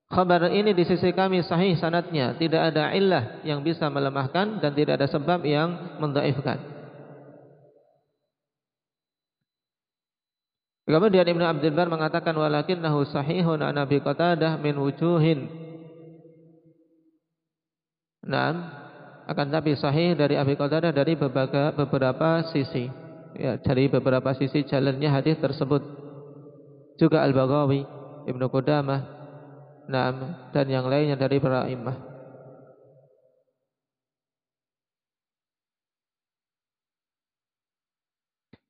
Khabar 0.09 0.49
ini 0.49 0.73
di 0.73 0.85
sisi 0.85 1.13
kami 1.13 1.45
sahih 1.45 1.77
sanatnya, 1.77 2.33
tidak 2.37 2.73
ada 2.73 2.93
illah 2.97 3.45
yang 3.45 3.61
bisa 3.61 3.89
melemahkan 3.93 4.57
dan 4.57 4.73
tidak 4.73 5.01
ada 5.01 5.07
sebab 5.09 5.45
yang 5.45 5.97
mendhaifkan. 6.01 6.78
Kemudian 10.89 11.21
Ibnu 11.21 11.45
Abdul 11.45 11.77
Bar 11.77 11.85
mengatakan 11.85 12.33
walakinnahu 12.33 13.05
sahihun 13.13 13.61
an 13.61 13.77
Abi 13.77 14.01
Qatadah 14.01 14.57
min 14.57 14.73
wujuhin. 14.73 15.45
Naam, 18.25 18.65
akan 19.29 19.47
tapi 19.53 19.77
sahih 19.77 20.17
dari 20.17 20.33
Abi 20.33 20.57
Qatadah 20.57 20.89
dari 20.89 21.13
beberapa, 21.13 21.77
beberapa 21.77 22.41
sisi. 22.49 22.89
Ya 23.37 23.61
dari 23.61 23.85
beberapa 23.85 24.33
sisi 24.33 24.65
jalannya 24.65 25.13
hadis 25.13 25.37
tersebut. 25.37 25.85
Juga 26.97 27.21
Al-Baghawi 27.21 27.85
Ibnu 28.25 28.49
Qudamah 28.49 29.19
Naam 29.89 30.49
dan 30.53 30.65
yang 30.69 30.85
lainnya 30.85 31.17
dari 31.17 31.41
para 31.41 31.65
imam 31.65 32.08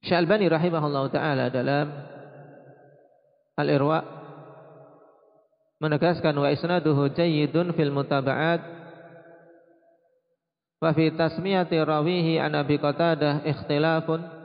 Syalbani 0.04 0.48
rahimahullah 0.48 1.04
taala 1.12 1.46
dalam 1.52 1.88
Al-Irwa 3.60 4.00
menegaskan 5.84 6.36
wa 6.36 6.48
isnaduhu 6.48 7.12
jayyidun 7.12 7.76
fil 7.76 7.92
mutaba'at 7.92 8.80
Wa 10.80 10.96
fi 10.96 11.12
tasmiyati 11.12 11.76
rawihi 11.76 12.40
an 12.40 12.56
Abi 12.56 12.80
Qatadah 12.80 13.44
ikhtilafun 13.44 14.40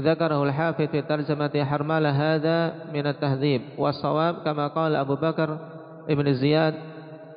ذكره 0.00 0.42
الحافظ 0.42 0.88
في 0.88 1.02
ترجمة 1.04 1.52
حرملة 1.52 2.10
هذا 2.10 2.58
من 2.96 3.06
التهذيب 3.06 3.62
والصواب 3.78 4.34
كما 4.44 4.66
قال 4.72 4.96
أبو 4.96 5.14
بكر 5.20 5.58
ابن 6.08 6.34
زياد 6.34 6.74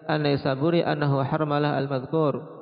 أنه 0.09 1.23
حرملة 1.23 1.79
المذكور 1.79 2.54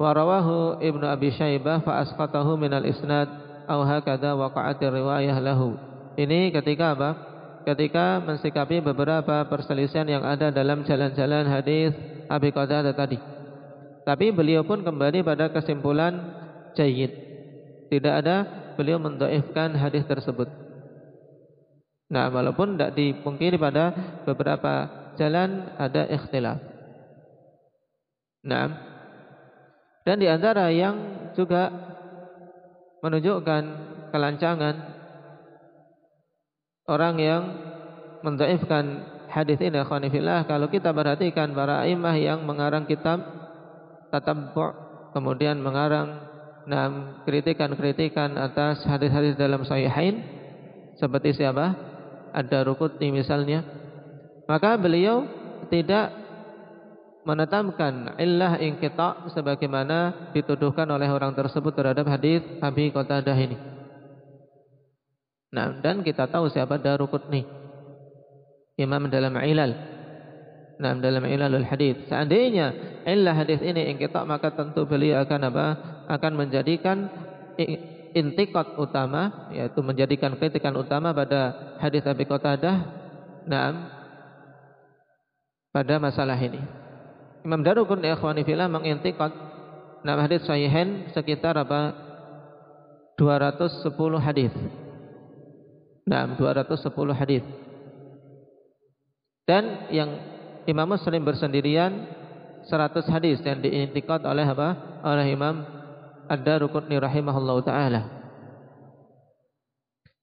Warawahu 0.00 0.80
Ibnu 0.80 1.04
Abi 1.04 1.28
Syaibah 1.28 1.84
fa 1.84 2.00
asqatahu 2.00 2.56
minal 2.56 2.88
isnad 2.88 3.28
au 3.68 3.84
hakadha 3.84 4.32
waqa'at 4.32 4.80
riwayah 4.80 5.36
lahu. 5.44 5.76
Ini 6.16 6.56
ketika 6.56 6.96
apa? 6.96 7.10
Ketika 7.68 8.24
mensikapi 8.24 8.80
beberapa 8.80 9.44
perselisihan 9.44 10.08
yang 10.08 10.24
ada 10.24 10.48
dalam 10.48 10.88
jalan-jalan 10.88 11.44
hadis 11.44 11.92
Abi 12.32 12.48
Qatadah 12.48 12.96
tadi. 12.96 13.20
Tapi 14.08 14.32
beliau 14.32 14.64
pun 14.64 14.80
kembali 14.80 15.20
pada 15.20 15.52
kesimpulan 15.52 16.16
jayyid. 16.72 17.12
Tidak 17.92 18.14
ada 18.24 18.48
beliau 18.80 18.96
mendoifkan 18.96 19.76
hadis 19.76 20.08
tersebut. 20.08 20.48
Nah, 22.08 22.32
walaupun 22.32 22.74
tidak 22.74 22.96
dipungkiri 22.96 23.60
pada 23.60 23.92
beberapa 24.24 24.88
jalan 25.20 25.76
ada 25.76 26.08
ikhtilaf. 26.08 26.58
Nah, 28.40 28.89
dan 30.06 30.16
di 30.18 30.26
antara 30.26 30.72
yang 30.72 30.96
juga 31.36 31.70
menunjukkan 33.00 33.62
kelancangan 34.10 34.74
orang 36.90 37.14
yang 37.20 37.42
mendoifkan 38.20 39.06
hadis 39.30 39.62
ini 39.62 39.80
khonifillah 39.86 40.44
kalau 40.44 40.66
kita 40.68 40.90
perhatikan 40.90 41.54
para 41.54 41.86
imah 41.86 42.16
yang 42.18 42.44
mengarang 42.44 42.84
kitab 42.84 43.22
tatabbu' 44.10 44.74
kemudian 45.14 45.62
mengarang 45.62 46.30
enam 46.66 47.24
kritikan-kritikan 47.24 48.36
atas 48.36 48.84
hadis-hadis 48.84 49.38
dalam 49.38 49.64
sahihain 49.64 50.22
seperti 51.00 51.32
siapa? 51.32 51.72
Ada 52.36 52.62
Rukutni 52.62 53.08
misalnya. 53.10 53.64
Maka 54.44 54.76
beliau 54.76 55.24
tidak 55.72 56.12
menetapkan 57.24 58.16
illah 58.16 58.56
inqita 58.56 59.28
sebagaimana 59.32 60.32
dituduhkan 60.32 60.88
oleh 60.88 61.08
orang 61.12 61.36
tersebut 61.36 61.72
terhadap 61.76 62.08
hadis 62.08 62.40
Abi 62.64 62.88
Qatadah 62.88 63.36
ini. 63.36 63.56
Nah, 65.50 65.82
dan 65.82 66.06
kita 66.06 66.30
tahu 66.30 66.48
siapa 66.48 66.78
Darukutni. 66.78 67.42
Imam 68.78 69.12
dalam 69.12 69.36
ilal 69.36 70.00
Nah, 70.80 70.96
dalam 70.96 71.28
ilalul 71.28 71.68
hadis. 71.68 72.08
Seandainya 72.08 72.72
ilah 73.04 73.36
hadis 73.36 73.60
ini 73.60 73.92
ingkita 73.92 74.24
maka 74.24 74.48
tentu 74.56 74.88
beliau 74.88 75.20
akan 75.20 75.52
apa? 75.52 75.66
Akan 76.08 76.32
menjadikan 76.40 77.04
intikot 78.16 78.80
utama 78.80 79.52
yaitu 79.52 79.84
menjadikan 79.84 80.32
kritikan 80.40 80.72
utama 80.72 81.12
pada 81.12 81.76
hadis 81.84 82.00
Abi 82.08 82.24
Qatadah 82.24 82.76
nah 83.44 83.92
pada 85.68 86.00
masalah 86.00 86.40
ini. 86.40 86.79
Imam 87.40 87.64
Darukun 87.64 88.04
ikhwani 88.04 88.44
fillah 88.44 88.68
mengintikot 88.68 89.32
nah 90.00 90.16
hadis 90.16 90.44
sahihain 90.48 91.12
sekitar 91.12 91.56
apa 91.56 91.92
210 93.20 93.92
hadis. 94.16 94.52
Nah, 96.08 96.24
210 96.40 97.12
hadis. 97.12 97.44
Dan 99.44 99.92
yang 99.92 100.10
Imam 100.64 100.88
Muslim 100.88 101.20
bersendirian 101.20 102.08
100 102.64 103.12
hadis 103.12 103.44
yang 103.44 103.60
diintikat 103.60 104.24
oleh 104.24 104.48
apa? 104.48 105.00
Oleh 105.04 105.36
Imam 105.36 105.60
Ad-Daruqutni 106.32 106.96
rahimahullah 106.96 107.56
taala. 107.60 108.19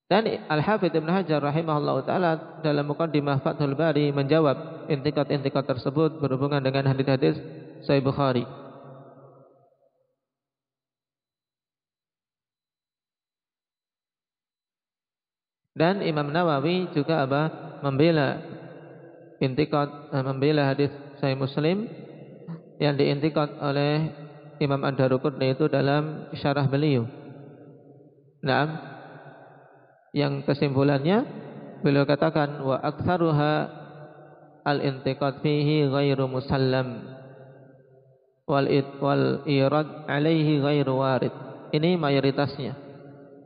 Dan 0.08 0.24
Al-Hafidh 0.24 0.96
Ibn 0.96 1.10
Hajar 1.12 1.44
rahimahullah 1.44 1.98
taala 2.08 2.32
dalam 2.64 2.88
mukaddimah 2.88 3.44
Fathul 3.44 3.76
Bari 3.76 4.16
menjawab 4.16 4.88
intikat-intikat 4.88 5.68
tersebut 5.68 6.24
berhubungan 6.24 6.64
dengan 6.64 6.88
hadis-hadis 6.88 7.36
Sahih 7.84 8.00
Bukhari. 8.00 8.48
Dan 15.76 16.00
Imam 16.02 16.32
Nawawi 16.32 16.90
juga 16.96 17.28
apa? 17.28 17.42
Membela 17.84 18.42
intikad 19.44 20.10
eh, 20.10 20.24
membela 20.24 20.72
hadis 20.72 20.90
Sahih 21.20 21.36
Muslim 21.36 21.86
yang 22.80 22.96
diintikad 22.96 23.60
oleh 23.60 24.10
Imam 24.58 24.82
Ad-Daruqutni 24.82 25.54
itu 25.54 25.68
dalam 25.70 26.32
syarah 26.34 26.66
beliau. 26.66 27.06
Nah, 28.42 28.97
yang 30.16 30.44
kesimpulannya 30.44 31.24
beliau 31.82 32.08
katakan 32.08 32.64
wa 32.64 32.80
aktsaruha 32.82 33.54
al-intiqad 34.68 35.40
fihi 35.40 35.88
ghairu 35.88 36.28
musallam 36.28 37.16
wal 38.48 38.68
it 38.68 38.88
wal 39.00 39.44
irad 39.44 40.08
alaihi 40.08 40.60
ghairu 40.64 41.00
warid. 41.00 41.34
Ini 41.76 42.00
mayoritasnya. 42.00 42.74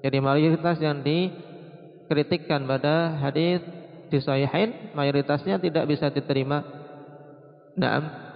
Jadi 0.01 0.17
mayoritas 0.21 0.77
yang 0.81 1.01
dikritikkan 1.01 2.65
pada 2.69 3.17
hadis 3.17 3.61
di 4.09 4.17
sahihain 4.21 4.93
mayoritasnya 4.93 5.57
tidak 5.57 5.89
bisa 5.89 6.09
diterima. 6.13 6.61
Naam. 7.77 8.30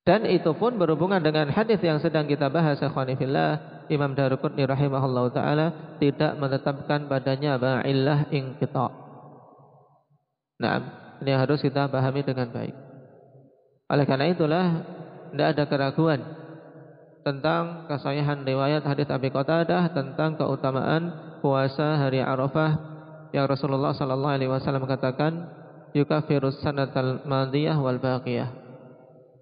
Dan 0.00 0.24
itu 0.24 0.56
pun 0.56 0.80
berhubungan 0.80 1.20
dengan 1.20 1.52
hadis 1.52 1.76
yang 1.84 2.00
sedang 2.00 2.24
kita 2.24 2.48
bahas 2.48 2.80
fillah 2.80 3.84
Imam 3.92 4.16
Daruqutni 4.16 4.64
rahimahullah 4.64 5.24
taala 5.34 5.66
tidak 6.00 6.40
menetapkan 6.40 7.04
padanya 7.04 7.60
ba'illah 7.60 8.32
inqita. 8.32 8.88
Nah, 10.60 10.76
ini 11.20 11.32
harus 11.36 11.60
kita 11.60 11.92
pahami 11.92 12.24
dengan 12.24 12.48
baik. 12.48 12.72
Oleh 13.90 14.04
karena 14.08 14.26
itulah 14.30 14.66
tidak 15.32 15.48
ada 15.56 15.64
keraguan 15.68 16.20
tentang 17.20 17.84
kesahihan 17.90 18.40
riwayat 18.40 18.86
hadis 18.86 19.10
Abi 19.12 19.28
Qatadah 19.28 19.92
tentang 19.92 20.40
keutamaan 20.40 21.36
puasa 21.44 22.00
hari 22.00 22.24
Arafah 22.24 22.78
yang 23.36 23.44
Rasulullah 23.46 23.92
sallallahu 23.92 24.34
alaihi 24.34 24.50
wasallam 24.50 24.88
katakan 24.88 25.48
yukafirus 25.92 26.58
sanatal 26.64 27.22
madiyah 27.28 27.76
wal 27.76 28.00
baqiyah 28.00 28.59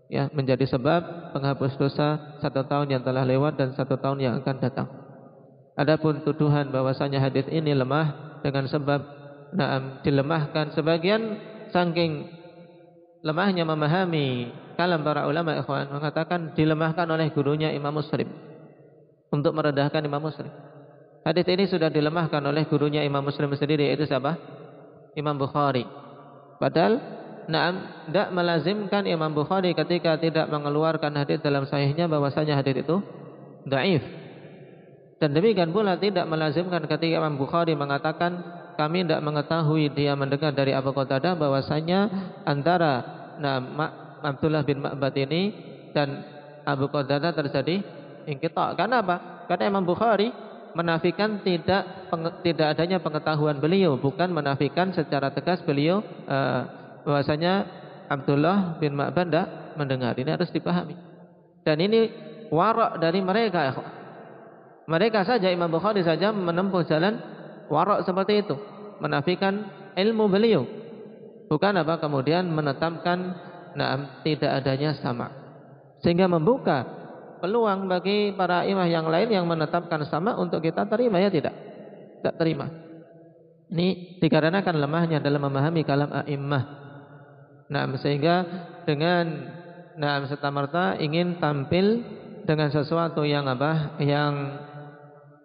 ya 0.08 0.32
menjadi 0.32 0.64
sebab 0.64 1.32
penghapus 1.36 1.76
dosa 1.76 2.40
satu 2.40 2.64
tahun 2.64 2.96
yang 2.96 3.02
telah 3.04 3.28
lewat 3.28 3.60
dan 3.60 3.76
satu 3.76 4.00
tahun 4.00 4.18
yang 4.24 4.34
akan 4.40 4.56
datang. 4.58 4.88
Adapun 5.78 6.24
tuduhan 6.26 6.74
bahwasanya 6.74 7.22
hadis 7.22 7.46
ini 7.52 7.70
lemah 7.76 8.40
dengan 8.42 8.66
sebab 8.66 9.00
naam 9.54 10.02
dilemahkan 10.02 10.74
sebagian 10.74 11.38
saking 11.70 12.28
lemahnya 13.22 13.62
memahami 13.62 14.50
kalam 14.74 15.04
para 15.04 15.28
ulama 15.28 15.54
ikhwan 15.54 15.90
mengatakan 15.92 16.52
dilemahkan 16.56 17.06
oleh 17.06 17.30
gurunya 17.30 17.70
Imam 17.70 17.94
Muslim 17.94 18.26
untuk 19.28 19.52
merendahkan 19.54 20.02
Imam 20.02 20.22
Muslim. 20.24 20.50
Hadis 21.22 21.44
ini 21.50 21.68
sudah 21.68 21.92
dilemahkan 21.92 22.40
oleh 22.40 22.64
gurunya 22.64 23.04
Imam 23.04 23.20
Muslim 23.20 23.52
sendiri 23.52 23.92
yaitu 23.92 24.08
siapa? 24.08 24.38
Imam 25.12 25.36
Bukhari. 25.36 25.84
Padahal 26.56 27.17
Naam, 27.48 28.04
tidak 28.12 28.28
melazimkan 28.36 29.08
Imam 29.08 29.32
Bukhari 29.32 29.72
ketika 29.72 30.20
tidak 30.20 30.52
mengeluarkan 30.52 31.16
hadis 31.16 31.40
dalam 31.40 31.64
sahihnya 31.64 32.04
bahwasanya 32.04 32.60
hadis 32.60 32.84
itu 32.84 33.00
daif. 33.64 34.04
Dan 35.16 35.32
demikian 35.32 35.72
pula 35.72 35.96
tidak 35.96 36.28
melazimkan 36.28 36.84
ketika 36.84 37.24
Imam 37.24 37.40
Bukhari 37.40 37.72
mengatakan 37.72 38.38
kami 38.76 39.02
tidak 39.08 39.24
mengetahui 39.24 39.90
dia 39.96 40.12
mendengar 40.12 40.52
dari 40.52 40.76
Abu 40.76 40.92
Qatadah 40.92 41.34
bahwasanya 41.34 42.00
antara 42.44 42.92
nah, 43.40 43.58
Abdullah 44.22 44.62
bin 44.62 44.84
Ma'bad 44.84 45.16
ini 45.16 45.42
dan 45.96 46.22
Abu 46.68 46.92
Qatadah 46.92 47.32
terjadi 47.32 47.80
ingkita. 48.28 48.76
Karena 48.76 49.00
apa? 49.00 49.48
Karena 49.48 49.72
Imam 49.72 49.88
Bukhari 49.88 50.30
menafikan 50.76 51.40
tidak 51.42 52.12
tidak 52.44 52.76
adanya 52.76 53.00
pengetahuan 53.02 53.58
beliau, 53.58 53.96
bukan 53.98 54.30
menafikan 54.30 54.92
secara 54.94 55.32
tegas 55.34 55.58
beliau 55.66 56.04
uh, 56.28 56.77
bahwasanya 57.06 57.66
Abdullah 58.08 58.80
bin 58.80 58.96
Ma'ban 58.96 59.28
mendengar. 59.76 60.16
Ini 60.16 60.34
harus 60.34 60.48
dipahami. 60.50 60.96
Dan 61.62 61.78
ini 61.78 62.10
warak 62.48 62.98
dari 62.98 63.20
mereka. 63.20 63.76
Mereka 64.88 65.22
saja 65.28 65.52
Imam 65.52 65.68
Bukhari 65.68 66.00
saja 66.00 66.32
menempuh 66.32 66.82
jalan 66.88 67.20
warak 67.68 68.08
seperti 68.08 68.40
itu, 68.40 68.56
menafikan 69.04 69.68
ilmu 69.92 70.26
beliau. 70.32 70.64
Bukan 71.48 71.76
apa 71.76 72.00
kemudian 72.00 72.48
menetapkan 72.48 73.36
nah, 73.76 74.24
tidak 74.24 74.64
adanya 74.64 74.96
sama. 74.96 75.28
Sehingga 76.00 76.24
membuka 76.24 76.84
peluang 77.44 77.86
bagi 77.86 78.32
para 78.32 78.64
imam 78.64 78.88
yang 78.88 79.06
lain 79.06 79.28
yang 79.28 79.44
menetapkan 79.44 80.08
sama 80.08 80.36
untuk 80.40 80.64
kita 80.64 80.88
terima 80.88 81.20
ya 81.20 81.28
tidak? 81.28 81.52
Tidak 82.18 82.34
terima. 82.40 82.66
Ini 83.68 84.16
dikarenakan 84.16 84.74
lemahnya 84.80 85.20
dalam 85.20 85.44
memahami 85.44 85.84
kalam 85.84 86.08
a'immah 86.08 86.87
Nah, 87.68 87.84
sehingga 88.00 88.44
dengan 88.88 89.56
nah 89.98 90.22
serta 90.24 90.48
merta 90.48 90.96
ingin 90.96 91.36
tampil 91.36 92.00
dengan 92.48 92.72
sesuatu 92.72 93.28
yang 93.28 93.44
apa? 93.44 94.00
Yang 94.00 94.34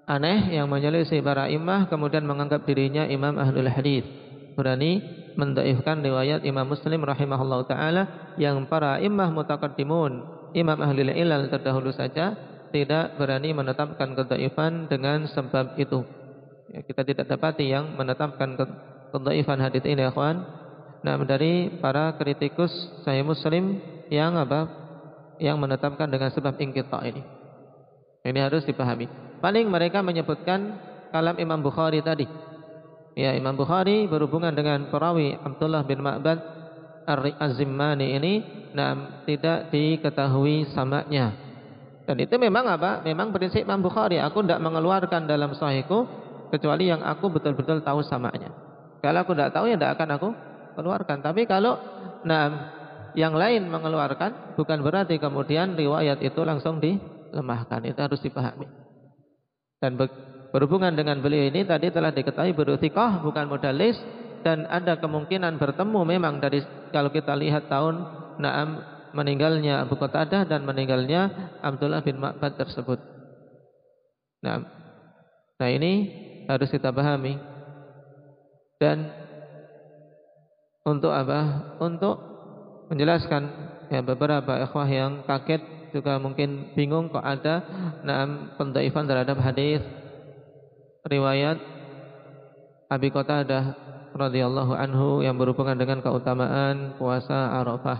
aneh 0.08 0.56
yang 0.56 0.68
menyelisih 0.68 1.24
para 1.24 1.48
imam 1.52 1.88
kemudian 1.88 2.24
menganggap 2.24 2.64
dirinya 2.64 3.04
imam 3.08 3.36
ahlul 3.36 3.68
hadis. 3.68 4.08
Berani 4.54 5.02
mendaifkan 5.34 6.06
riwayat 6.06 6.46
Imam 6.46 6.70
Muslim 6.70 7.02
rahimahullah 7.02 7.66
taala 7.66 8.04
yang 8.38 8.70
para 8.70 9.02
imam 9.02 9.34
mutaqaddimun, 9.34 10.12
imam 10.54 10.78
ahlul 10.78 11.10
ilal 11.10 11.50
terdahulu 11.50 11.90
saja 11.90 12.38
tidak 12.70 13.18
berani 13.18 13.54
menetapkan 13.54 14.18
kedaifan 14.18 14.90
dengan 14.90 15.26
sebab 15.30 15.78
itu. 15.78 16.06
Ya, 16.74 16.82
kita 16.82 17.06
tidak 17.06 17.26
dapati 17.30 17.70
yang 17.70 17.94
menetapkan 17.94 18.58
kedaifan 19.14 19.62
hadis 19.62 19.86
ini, 19.86 20.02
ya 20.02 20.10
kawan. 20.10 20.63
Nah, 21.04 21.20
dari 21.28 21.68
para 21.84 22.16
kritikus 22.16 22.72
saya 23.04 23.20
Muslim 23.28 23.84
yang 24.08 24.40
apa? 24.40 24.72
Yang 25.38 25.58
menetapkan 25.60 26.08
dengan 26.08 26.32
sebab 26.32 26.56
ingkita 26.56 27.04
ini. 27.04 27.20
Ini 28.24 28.40
harus 28.40 28.64
dipahami. 28.64 29.12
Paling 29.44 29.68
mereka 29.68 30.00
menyebutkan 30.00 30.80
kalam 31.12 31.36
Imam 31.36 31.60
Bukhari 31.60 32.00
tadi. 32.00 32.24
Ya, 33.20 33.36
Imam 33.36 33.54
Bukhari 33.54 34.08
berhubungan 34.08 34.56
dengan 34.56 34.88
perawi 34.88 35.36
Abdullah 35.36 35.84
bin 35.84 36.00
Ma'bad 36.00 36.40
Az-Zimmani 37.06 38.16
ini 38.16 38.34
nah, 38.72 39.22
tidak 39.28 39.76
diketahui 39.76 40.72
samanya. 40.72 41.36
Dan 42.08 42.16
itu 42.24 42.36
memang 42.40 42.64
apa? 42.72 43.04
Memang 43.04 43.36
prinsip 43.36 43.68
Imam 43.68 43.84
Bukhari. 43.84 44.24
Aku 44.24 44.40
tidak 44.40 44.64
mengeluarkan 44.64 45.28
dalam 45.28 45.52
sahihku 45.52 46.08
kecuali 46.48 46.88
yang 46.88 47.04
aku 47.04 47.28
betul-betul 47.28 47.84
tahu 47.84 48.00
samanya. 48.08 48.52
Kalau 49.04 49.20
aku 49.20 49.36
tidak 49.36 49.52
tahu 49.52 49.68
ya 49.68 49.76
tidak 49.76 50.00
akan 50.00 50.10
aku 50.16 50.30
keluarkan. 50.74 51.22
Tapi 51.22 51.46
kalau 51.46 51.78
nah 52.26 52.74
yang 53.14 53.38
lain 53.38 53.70
mengeluarkan 53.70 54.58
bukan 54.58 54.82
berarti 54.82 55.22
kemudian 55.22 55.78
riwayat 55.78 56.20
itu 56.22 56.42
langsung 56.42 56.82
dilemahkan. 56.82 57.86
Itu 57.86 58.00
harus 58.02 58.20
dipahami. 58.22 58.66
Dan 59.78 60.00
berhubungan 60.54 60.94
dengan 60.96 61.20
beliau 61.20 61.50
ini 61.50 61.66
tadi 61.66 61.92
telah 61.92 62.14
diketahui 62.14 62.56
berutikoh 62.56 63.26
bukan 63.26 63.52
modalis 63.52 64.00
dan 64.44 64.68
ada 64.68 65.00
kemungkinan 65.00 65.60
bertemu 65.60 66.00
memang 66.04 66.40
dari 66.44 66.62
kalau 66.92 67.10
kita 67.10 67.34
lihat 67.36 67.72
tahun 67.72 68.24
Naam 68.34 68.82
meninggalnya 69.14 69.86
Abu 69.86 69.96
Qatadah 69.96 70.50
dan 70.50 70.66
meninggalnya 70.66 71.54
Abdullah 71.62 72.02
bin 72.02 72.18
Ma'bad 72.18 72.58
tersebut. 72.58 72.98
Nah, 74.42 74.66
nah 75.62 75.70
ini 75.70 76.10
harus 76.50 76.68
kita 76.74 76.90
pahami. 76.90 77.38
Dan 78.82 79.08
untuk 80.84 81.12
apa? 81.12 81.74
Untuk 81.80 82.16
menjelaskan. 82.92 83.72
Ya 83.92 84.02
beberapa 84.02 84.58
ikhwah 84.64 84.90
yang 84.90 85.24
kaget 85.28 85.62
juga 85.94 86.18
mungkin 86.18 86.74
bingung 86.74 87.14
kok 87.14 87.22
ada 87.22 87.62
enam 88.02 88.58
pendaifan 88.58 89.06
terhadap 89.06 89.38
hadis. 89.40 89.84
Riwayat 91.06 91.60
Abi 92.90 93.10
Qatadah 93.14 93.76
radhiyallahu 94.14 94.74
anhu 94.74 95.22
yang 95.22 95.38
berhubungan 95.38 95.78
dengan 95.78 96.02
keutamaan 96.02 96.98
puasa 96.98 97.60
Arafah. 97.62 98.00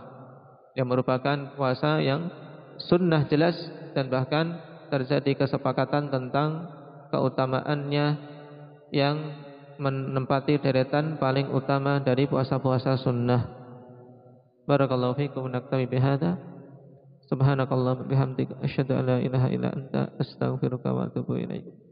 Yang 0.74 0.88
merupakan 0.90 1.38
puasa 1.54 2.02
yang 2.02 2.34
sunnah 2.82 3.30
jelas 3.30 3.54
dan 3.94 4.10
bahkan 4.10 4.58
terjadi 4.90 5.46
kesepakatan 5.46 6.10
tentang 6.10 6.70
keutamaannya 7.14 8.18
yang 8.90 9.18
menempati 9.84 10.56
deretan 10.64 11.20
paling 11.20 11.52
utama 11.52 12.00
dari 12.00 12.24
puasa-puasa 12.24 12.96
sunnah. 12.96 13.44
Barakallahu 14.64 15.20
fiikum 15.20 15.52
naktabi 15.52 15.92
bihada. 15.92 16.40
Subhanakallah 17.28 18.08
bihamdika 18.08 18.64
asyhadu 18.64 18.96
an 18.96 19.04
la 19.04 19.18
ilaha 19.20 19.48
illa 19.52 19.70
anta 19.76 20.16
astaghfiruka 20.16 20.88
wa 20.96 21.12
atubu 21.12 21.36
ilaik. 21.36 21.83